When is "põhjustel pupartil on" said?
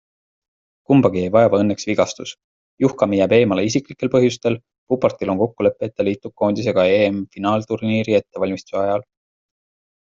4.17-5.43